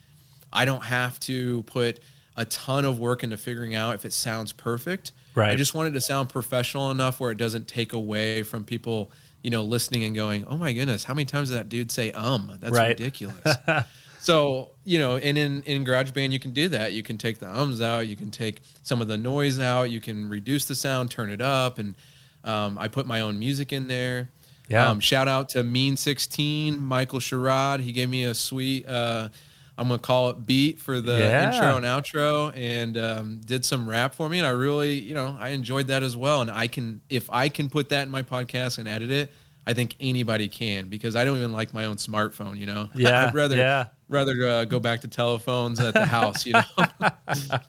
[0.51, 1.99] I don't have to put
[2.35, 5.11] a ton of work into figuring out if it sounds perfect.
[5.35, 5.51] Right.
[5.51, 9.11] I just want it to sound professional enough where it doesn't take away from people,
[9.43, 12.11] you know, listening and going, "Oh my goodness, how many times did that dude say
[12.13, 12.57] um?
[12.59, 12.89] That's Right.
[12.89, 13.55] ridiculous."
[14.19, 16.93] so, you know, and in in GarageBand you can do that.
[16.93, 20.01] You can take the ums out, you can take some of the noise out, you
[20.01, 21.95] can reduce the sound, turn it up, and
[22.43, 24.29] um, I put my own music in there.
[24.69, 24.87] Yeah.
[24.87, 27.79] Um, shout out to Mean Sixteen, Michael Sherrod.
[27.81, 29.29] He gave me a sweet, uh,
[29.77, 31.51] I'm gonna call it beat for the Yeah.
[31.53, 34.37] intro and outro, and um, did some rap for me.
[34.39, 36.41] And I really, you know, I enjoyed that as well.
[36.41, 39.31] And I can, if I can put that in my podcast and edit it,
[39.65, 42.57] I think anybody can because I don't even like my own smartphone.
[42.57, 43.85] You know, Yeah, I'd rather yeah.
[44.09, 46.45] Rather uh, go back to telephones at the house.
[46.45, 47.09] You know.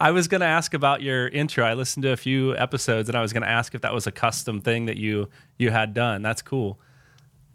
[0.00, 1.64] I was going to ask about your intro.
[1.64, 4.06] I listened to a few episodes and I was going to ask if that was
[4.06, 6.22] a custom thing that you you had done.
[6.22, 6.78] That's cool.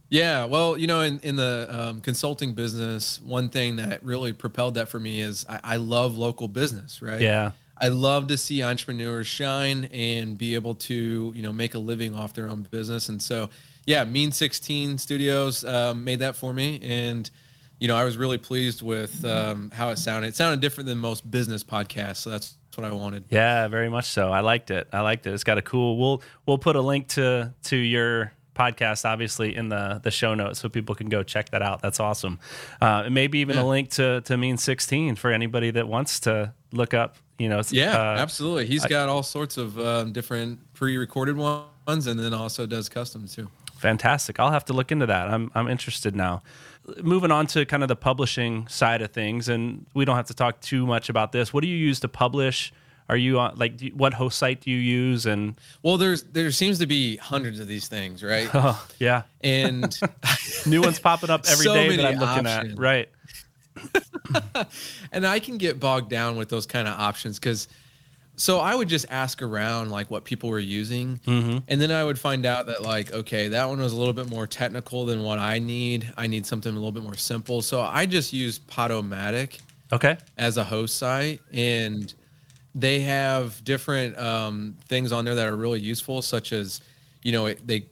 [0.09, 4.75] Yeah, well, you know, in, in the um, consulting business, one thing that really propelled
[4.75, 7.19] that for me is I, I love local business, right?
[7.19, 7.53] Yeah.
[7.77, 12.13] I love to see entrepreneurs shine and be able to, you know, make a living
[12.13, 13.09] off their own business.
[13.09, 13.49] And so,
[13.87, 16.79] yeah, Mean 16 Studios um, made that for me.
[16.83, 17.31] And,
[17.79, 20.29] you know, I was really pleased with um, how it sounded.
[20.29, 22.17] It sounded different than most business podcasts.
[22.17, 23.25] So that's what I wanted.
[23.29, 24.31] Yeah, very much so.
[24.31, 24.87] I liked it.
[24.93, 25.33] I liked it.
[25.33, 25.97] It's got a cool.
[25.97, 30.59] We'll we'll put a link to to your podcast obviously in the the show notes
[30.59, 31.81] so people can go check that out.
[31.81, 32.39] That's awesome.
[32.81, 33.63] Uh, and maybe even Yeah.
[33.63, 37.15] a link to to Mean 16 for anybody that wants to look up.
[37.39, 38.67] You know, Yeah, uh, absolutely.
[38.67, 43.49] He's got all sorts of um, different pre-recorded ones and then also does custom too.
[43.77, 44.39] Fantastic.
[44.39, 45.29] I'll have to look into that.
[45.29, 46.43] I'm I'm interested now.
[47.01, 50.33] Moving on to kind of the publishing side of things, and we don't have to
[50.33, 51.53] talk too much about this.
[51.53, 52.73] What do you use to publish?
[53.09, 55.25] Are you on like you- what host site do you use?
[55.25, 58.49] And Well, there's there seems to be hundreds of these things, right?
[58.53, 59.97] oh yeah, And
[60.65, 62.73] new ones popping up every So day that I'm looking options.
[62.73, 62.79] at.
[62.79, 63.09] Right.
[65.11, 67.67] and I can get bogged down with those kind of options because
[68.35, 72.17] so I would just ask around like what people were using, and then I would
[72.19, 75.39] find out that like okay, that one was a little bit more technical than what
[75.39, 76.11] I need.
[76.17, 79.59] I need something a little bit more simple, so I just use Podomatic
[79.91, 80.17] Okay.
[80.37, 82.11] as a host site and
[82.75, 86.81] they have different um, things on there that are really useful such as
[87.21, 87.85] you know it, they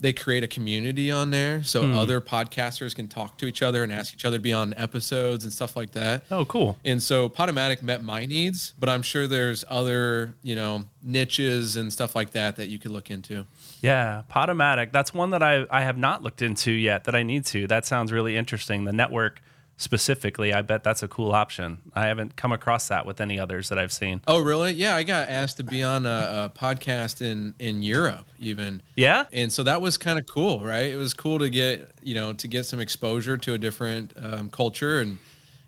[0.00, 1.96] they create a community on there so hmm.
[1.96, 5.44] other podcasters can talk to each other and ask each other to be on episodes
[5.44, 6.76] and stuff like that Oh, cool.
[6.84, 11.92] and so Podomatic met my needs but i'm sure there's other you know niches and
[11.92, 13.46] stuff like that that you could look into
[13.80, 14.90] Yeah, Podomatic.
[14.92, 17.04] That's one that I I have not looked into yet.
[17.04, 17.66] That I need to.
[17.68, 18.84] That sounds really interesting.
[18.84, 19.40] The network
[19.78, 21.78] specifically, I bet that's a cool option.
[21.94, 24.20] I haven't come across that with any others that I've seen.
[24.26, 24.72] Oh, really?
[24.72, 28.82] Yeah, I got asked to be on a, a podcast in in Europe, even.
[28.96, 30.86] Yeah, and so that was kind of cool, right?
[30.86, 34.50] It was cool to get you know to get some exposure to a different um,
[34.50, 35.18] culture and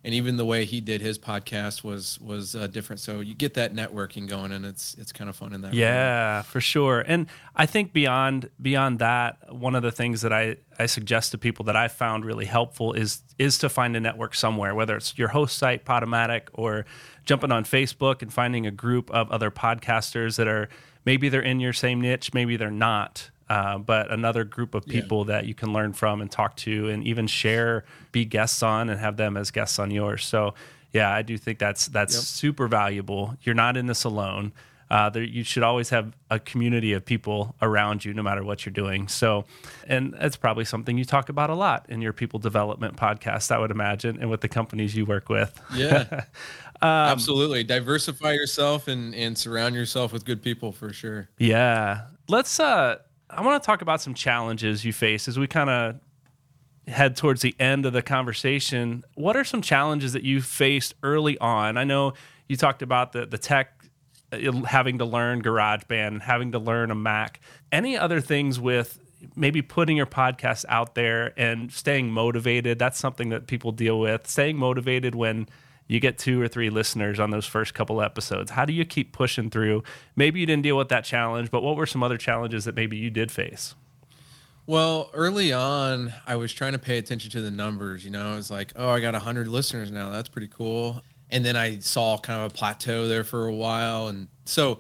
[0.02, 3.00] and even the way he did his podcast was was uh, different.
[3.00, 5.74] So you get that networking going, and it's it's kind of fun in that.
[5.74, 6.42] Yeah, way.
[6.44, 7.00] for sure.
[7.06, 11.38] And I think beyond beyond that, one of the things that I I suggest to
[11.38, 15.18] people that I found really helpful is is to find a network somewhere, whether it's
[15.18, 16.86] your host site, Podomatic, or
[17.26, 20.68] jumping on Facebook and finding a group of other podcasters that are
[21.04, 23.30] maybe they're in your same niche, maybe they're not.
[23.50, 25.34] Uh, but another group of people yeah.
[25.34, 29.00] that you can learn from and talk to and even share, be guests on and
[29.00, 30.24] have them as guests on yours.
[30.24, 30.54] So,
[30.92, 32.22] yeah, I do think that's that's yep.
[32.22, 33.36] super valuable.
[33.42, 34.52] You're not in this alone.
[34.88, 38.64] Uh, there, you should always have a community of people around you, no matter what
[38.64, 39.08] you're doing.
[39.08, 39.46] So,
[39.88, 43.58] and that's probably something you talk about a lot in your people development podcast, I
[43.58, 45.60] would imagine, and with the companies you work with.
[45.74, 46.04] Yeah,
[46.82, 47.64] um, absolutely.
[47.64, 51.28] Diversify yourself and and surround yourself with good people for sure.
[51.36, 52.98] Yeah, let's uh
[53.32, 56.00] I want to talk about some challenges you face as we kind of
[56.88, 59.04] head towards the end of the conversation.
[59.14, 61.76] What are some challenges that you faced early on?
[61.76, 62.14] I know
[62.48, 63.84] you talked about the the tech
[64.32, 67.40] uh, having to learn GarageBand, having to learn a Mac.
[67.70, 68.98] Any other things with
[69.36, 72.78] maybe putting your podcast out there and staying motivated?
[72.78, 74.26] That's something that people deal with.
[74.26, 75.48] Staying motivated when
[75.90, 78.52] you get two or three listeners on those first couple episodes.
[78.52, 79.82] How do you keep pushing through?
[80.14, 82.96] Maybe you didn't deal with that challenge, but what were some other challenges that maybe
[82.96, 83.74] you did face?
[84.68, 88.04] Well, early on, I was trying to pay attention to the numbers.
[88.04, 90.10] You know, I was like, oh, I got 100 listeners now.
[90.10, 91.02] That's pretty cool.
[91.28, 94.06] And then I saw kind of a plateau there for a while.
[94.06, 94.78] And so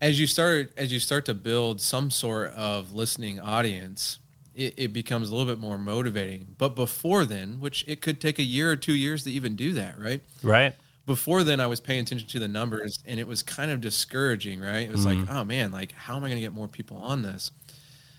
[0.00, 4.20] as you start as you start to build some sort of listening audience,
[4.54, 6.54] it, it, becomes a little bit more motivating.
[6.58, 9.72] But before then, which it could take a year or two years to even do
[9.72, 10.22] that, right?
[10.42, 10.74] Right.
[11.06, 14.60] Before then, I was paying attention to the numbers, and it was kind of discouraging,
[14.60, 14.88] right?
[14.88, 15.24] It was mm-hmm.
[15.24, 17.50] like, oh man, like how am I going to get more people on this?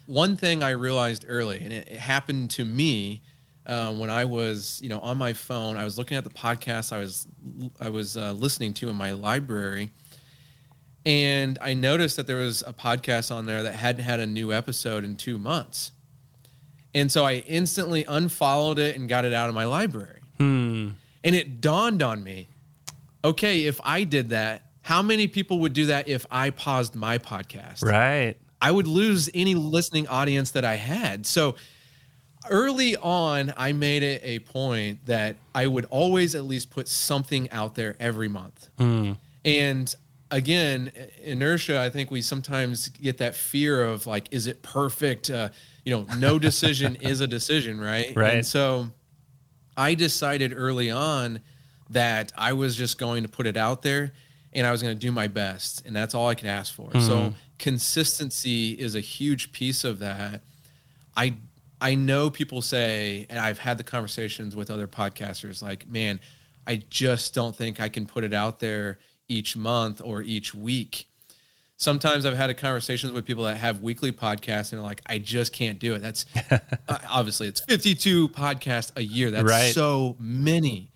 [0.05, 3.23] One thing I realized early, and it, it happened to me
[3.65, 5.77] uh, when I was, you know, on my phone.
[5.77, 7.27] I was looking at the podcast I was
[7.79, 9.91] I was uh, listening to in my library,
[11.07, 14.53] and I noticed that there was a podcast on there that hadn't had a new
[14.53, 15.91] episode in two months
[16.95, 20.21] and so I instantly unfollowed it and got it out of my library.
[20.39, 20.89] Hmm.
[21.23, 22.49] And it dawned on me
[23.25, 27.17] okay, if I did that, how many people would do that if I paused my
[27.17, 27.83] podcast?
[27.83, 28.37] Right.
[28.61, 31.25] I would lose any listening audience that I had.
[31.25, 31.55] So
[32.49, 37.49] early on, I made it a point that I would always at least put something
[37.51, 38.69] out there every month.
[38.77, 39.13] Hmm.
[39.43, 39.93] And
[40.29, 40.91] again,
[41.23, 45.31] inertia, I think we sometimes get that fear of like, is it perfect?
[45.31, 45.49] Uh,
[45.85, 48.11] you know, no decision is a decision, right?
[48.15, 48.33] Right.
[48.33, 48.89] And so
[49.77, 51.39] I decided early on
[51.91, 54.11] that I was just going to put it out there
[54.51, 55.85] and I was going to do my best.
[55.85, 56.89] And that's all I could ask for.
[56.89, 57.01] Mm-hmm.
[57.01, 60.41] So consistency is a huge piece of that.
[61.15, 61.35] I
[61.79, 66.19] I know people say, and I've had the conversations with other podcasters, like, man,
[66.65, 71.07] I just don't think I can put it out there each month or each week
[71.77, 75.53] sometimes I've had conversations with people that have weekly podcasts and are like, I just
[75.53, 76.01] can't do it.
[76.01, 76.59] That's uh,
[77.09, 79.31] obviously it's 52 podcasts a year.
[79.31, 79.73] That's right.
[79.73, 80.91] so many.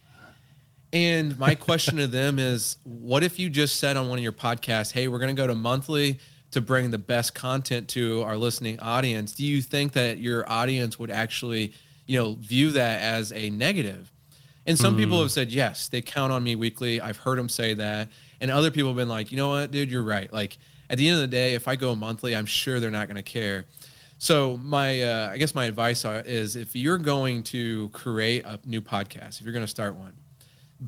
[0.92, 4.32] And my question to them is, what if you just said on one of your
[4.32, 6.20] podcasts, hey, we're going to go to monthly
[6.52, 9.34] to bring the best content to our listening audience?
[9.34, 11.74] Do you think that your audience would actually,
[12.08, 14.12] you know, view that as a negative?
[14.66, 15.00] And some mm.
[15.00, 15.24] people hmm.
[15.24, 17.00] have said, yes, they count on me weekly.
[17.02, 18.10] I've heard them say that.
[18.42, 20.32] And other people have been like, you know what, dude, you're right.
[20.32, 20.58] Like,
[20.90, 23.18] at the end of the day, if I go monthly, I'm sure they're not going
[23.18, 23.66] to care.
[24.18, 28.82] So my, uh, I guess my advice is if you're going to create a new
[28.82, 30.14] podcast, if you're going to start one,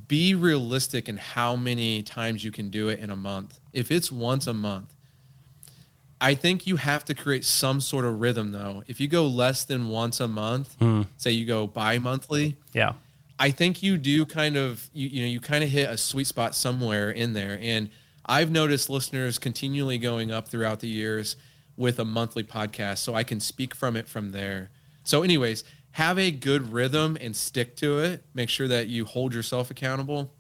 [0.08, 3.60] be realistic in how many times you can do it in a month.
[3.74, 4.94] If it's once a month,
[6.20, 8.84] I think you have to create some sort of rhythm though.
[8.88, 11.08] If you go less than once a month, mm.
[11.18, 12.94] say you go bi-monthly, yeah.
[13.40, 16.28] I think you do kind of you, you know you kind of hit a sweet
[16.28, 17.90] spot somewhere in there and
[18.26, 21.36] I've noticed listeners continually going up throughout the years
[21.76, 24.70] with a monthly podcast, so I can speak from it from there.
[25.04, 28.24] So, anyways, have a good rhythm and stick to it.
[28.34, 30.32] Make sure that you hold yourself accountable.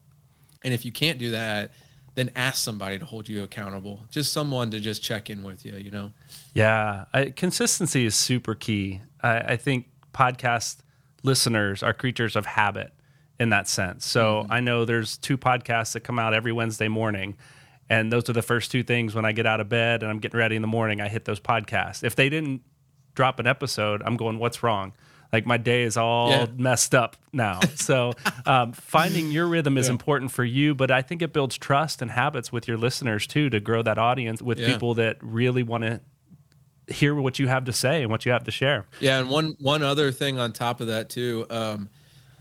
[0.63, 1.71] And if you can't do that,
[2.15, 4.05] then ask somebody to hold you accountable.
[4.09, 6.11] Just someone to just check in with you, you know?
[6.53, 7.05] Yeah.
[7.13, 9.01] I, consistency is super key.
[9.21, 10.77] I, I, think podcast
[11.23, 12.91] listeners are creatures of habit
[13.39, 14.05] in that sense.
[14.05, 14.51] So mm-hmm.
[14.51, 17.37] I know there's two podcasts that come out every Wednesday morning
[17.91, 20.19] and those are the first two things when I get out of bed and I'm
[20.19, 21.01] getting ready in the morning.
[21.01, 22.03] I hit those podcasts.
[22.03, 22.61] If they didn't
[23.15, 24.93] drop an episode, I'm going, what's wrong?
[25.33, 26.45] Like my day is all Yeah.
[26.57, 27.59] messed up now.
[27.75, 28.13] So
[28.45, 29.91] um, finding your rhythm is Yeah.
[29.93, 33.49] important for you, but I think it builds trust and habits with your listeners too
[33.49, 34.67] to grow that audience with Yeah.
[34.67, 35.99] people that really want to
[36.87, 38.85] hear what you have to say and what you have to share.
[38.99, 41.89] Yeah, and one one other thing on top of that too, um,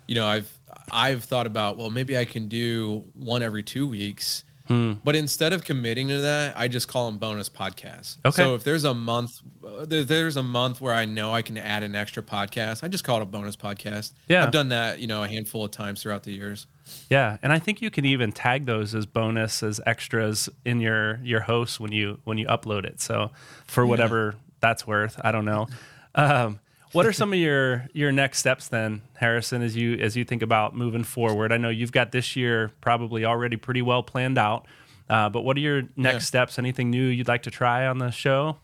[0.07, 0.51] you know, I've
[0.91, 4.93] I've thought about well maybe I can do one every two weeks, Hmm.
[5.03, 8.19] but instead of committing to that, I just call them bonus podcasts.
[8.25, 8.41] Okay.
[8.41, 11.83] So if there's a month, uh, there's a month where I know I can add
[11.83, 14.13] an extra podcast, I just call it a bonus podcast.
[14.29, 14.45] Yeah.
[14.45, 16.69] I've done that, you know, a handful of times throughout the years.
[17.09, 21.19] Yeah, and I think you can even tag those as bonus as extras in your
[21.25, 23.01] your host when you when you upload it.
[23.01, 23.33] So
[23.67, 25.67] for whatever that's worth, I don't know.
[26.15, 26.61] Um,
[26.93, 30.43] what are some of your your next steps then, Harrison, as you as you think
[30.43, 31.53] about moving forward?
[31.53, 34.67] I know you've got this year probably already pretty well planned out.
[35.09, 36.19] Uh, but what are your next Yeah.
[36.45, 36.59] steps?
[36.59, 38.57] Anything new you'd like to try on the show?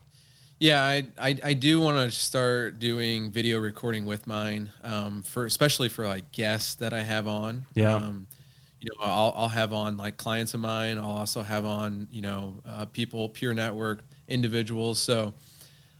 [0.59, 5.45] Yeah, I I, I do want to start doing video recording with mine, um, for
[5.45, 7.65] especially for like guests that I have on.
[7.75, 7.95] Yeah.
[7.95, 8.27] Um,
[8.79, 10.97] you know, I'll I'll have on like clients of mine.
[10.97, 14.99] I'll also have on you know uh, people, peer network individuals.
[14.99, 15.33] So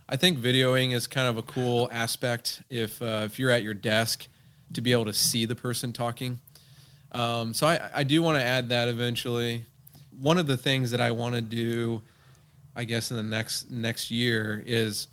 [0.10, 3.74] I think videoing is kind of a cool aspect if uh, if you're at your
[3.74, 4.28] desk
[4.74, 6.40] to be able to see the person talking.
[7.12, 9.66] Um, so I, I do want to add that eventually.
[10.20, 12.02] One of the things that I want to do,
[12.76, 15.08] I guess, in the next next year is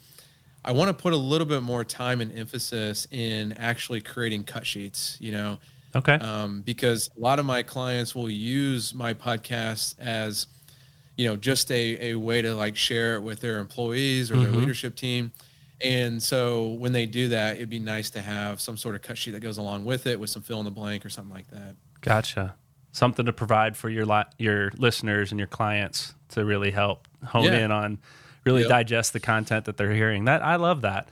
[0.64, 4.66] I want to put a little bit more time and emphasis in actually creating cut
[4.66, 5.16] sheets.
[5.20, 5.58] You know,
[5.94, 6.14] Okay.
[6.14, 10.46] um, because a lot of my clients will use my podcast as
[11.16, 14.48] you know just a, a way to like share it with their employees or their
[14.48, 14.56] Mhm.
[14.60, 15.32] leadership team
[15.80, 19.18] and so when they do that it'd be nice to have some sort of cut
[19.18, 21.48] sheet that goes along with it with some fill in the blank or something like
[21.50, 22.54] that Gotcha.
[22.92, 27.44] Something to provide for your li- your listeners and your clients to really help hone
[27.44, 27.64] Yeah.
[27.64, 27.98] in on,
[28.44, 28.68] really Yep.
[28.68, 30.26] digest the content that they're hearing.
[30.26, 31.08] That I love that.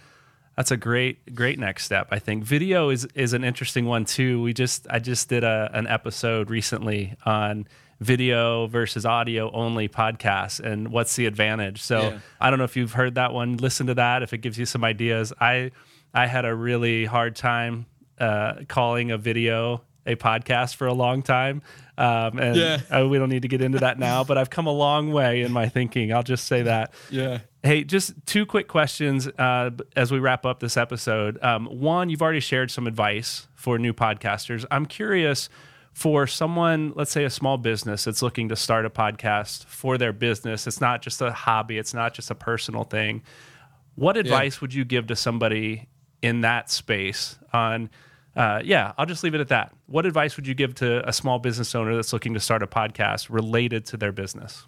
[0.56, 2.08] That's a great great next step.
[2.12, 4.40] I think video is is an interesting one too.
[4.42, 7.66] We just I just did a an episode recently on
[8.02, 11.80] video versus audio only podcasts and what's the advantage.
[11.82, 12.18] So Yeah.
[12.40, 13.56] I don't know if you've heard that one.
[13.56, 15.32] Listen to that if it gives you some ideas.
[15.40, 15.70] I
[16.14, 17.86] I had a really hard time
[18.18, 21.62] uh, calling a video a podcast for a long time,
[21.96, 22.80] um, and Yeah.
[22.90, 24.24] uh, we don't need to get into that now.
[24.24, 26.12] But I've come a long way in my thinking.
[26.12, 26.92] I'll just say that.
[27.10, 31.38] yeah Hey, just two quick questions uh, as we wrap up this episode.
[31.44, 34.64] Um, one, you've already shared some advice for new podcasters.
[34.72, 35.48] I'm curious
[35.92, 40.12] for someone, let's say a small business that's looking to start a podcast for their
[40.12, 40.66] business.
[40.66, 43.22] It's not just a hobby, it's not just a personal thing.
[43.94, 45.88] What advice would you give to somebody
[46.22, 47.90] in that space on?
[48.34, 49.74] Uh, yeah, I'll just leave it at that.
[49.86, 52.66] What advice would you give to a small business owner that's looking to start a
[52.66, 54.64] podcast related to their business?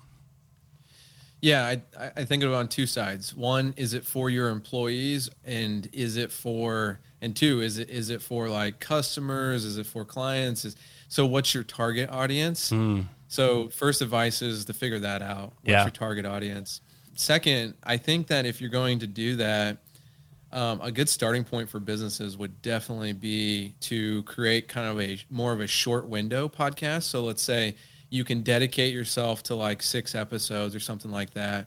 [1.41, 3.35] Yeah, I, I- I think of it on two sides.
[3.35, 8.11] One, is it for your employees, and is it for and two, is it is
[8.11, 9.65] it for like customers?
[9.65, 10.65] Is it for clients?
[10.67, 10.77] Is
[11.09, 12.73] so what's your target audience?
[13.29, 15.55] So first advice is to figure that out.
[15.63, 15.83] What's Yeah.
[15.85, 16.81] your target audience?
[17.15, 19.79] Second, I think that if you're going to do that,
[20.53, 25.19] um, a good starting point for businesses would definitely be to create kind of a
[25.31, 27.05] more of a short window podcast.
[27.05, 27.75] So let's say
[28.11, 31.67] you can dedicate yourself to like six episodes or something like that,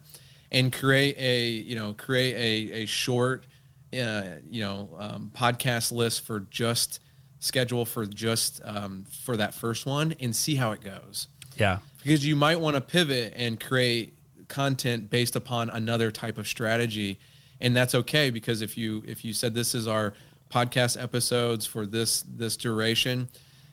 [0.54, 3.46] and create a you know create a a short
[3.94, 7.02] uh, you know um, podcast list for just
[7.40, 11.28] schedule for just um, for that first one and see how it goes.
[11.56, 11.80] Yeah.
[12.04, 14.14] because you might want to pivot and create
[14.48, 17.20] content based upon another type of strategy
[17.60, 20.14] and that's okay because if you if you said this is our
[20.52, 23.28] podcast episodes for this this duration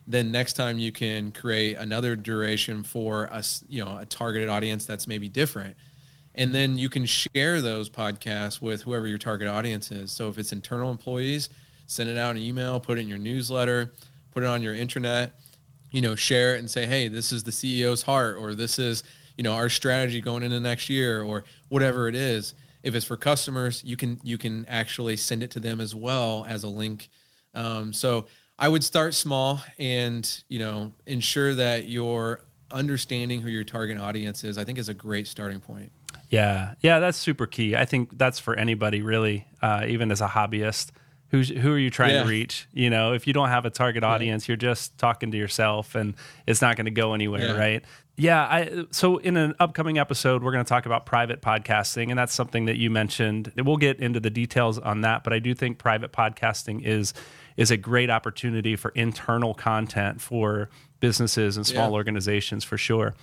[0.07, 4.85] then next time you can create another duration for us you know a targeted audience
[4.87, 5.77] that's maybe different.
[6.37, 10.11] And then you can share those podcasts with whoever your target audience is.
[10.11, 11.49] So if it's internal employees
[11.87, 13.93] send it out an email put it in your newsletter
[14.33, 15.39] put it on your internet,
[15.91, 19.05] you know share it and say hey this is the ceo's heart or this is
[19.37, 23.17] you know our strategy going into next year or whatever it is if it's for
[23.17, 27.09] customers you can you can actually send it to them as well as a link
[27.55, 28.27] um, so
[28.59, 32.41] i would start small and you know ensure that you're
[32.73, 35.93] understanding who your target audience is i think is a great starting point
[36.31, 37.77] Yeah, yeah, that's super key.
[37.77, 40.91] I think that's for anybody really, uh, even as a hobbyist.
[41.31, 42.23] Who's who are you trying Yeah.
[42.23, 42.69] to reach?
[42.73, 46.15] You know, if you don't have a target audience, you're just talking to yourself, and
[46.47, 47.57] it's not going to go anywhere, Yeah.
[47.59, 47.85] right?
[48.17, 48.43] Yeah.
[48.43, 52.33] I so in an upcoming episode, we're going to talk about private podcasting, and that's
[52.35, 53.51] something that you mentioned.
[53.57, 57.13] We'll get into the details on that, but I do think private podcasting is
[57.57, 60.69] is a great opportunity for internal content for
[61.09, 61.95] businesses and small Yeah.
[62.01, 63.15] organizations for sure.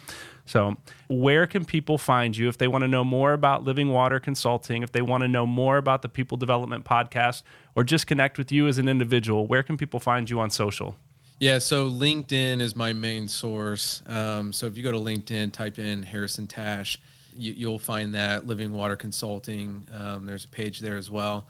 [0.46, 0.76] So,
[1.08, 4.84] where can people find you if they want to know more about Living Water Consulting,
[4.84, 7.44] if they want to know more about the People Development Podcast,
[7.76, 9.48] or just connect with you as an individual?
[9.48, 10.96] Where can people find you on social?
[11.40, 14.04] Yeah, so LinkedIn is my main source.
[14.08, 17.00] Um, so if you go to LinkedIn, type in Harrison Tash,
[17.36, 19.88] you, you'll find that Living Water Consulting.
[19.92, 21.46] Um, there's a page there as well.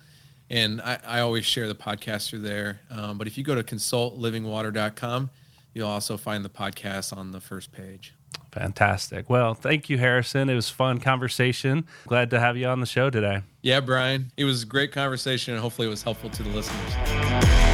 [0.49, 2.82] And I, I always share the podcast through there.
[2.89, 5.29] Um, but if you go to consultlivingwater.com,
[5.74, 8.13] you'll also find the podcast on the first page.
[8.51, 9.30] Fantastic.
[9.30, 10.49] Well, thank you, Harrison.
[10.49, 11.86] It was fun conversation.
[12.07, 13.43] Glad to have you on the show today.
[13.61, 17.70] Yeah, Brian, it was a great conversation and hopefully it was helpful to the listeners.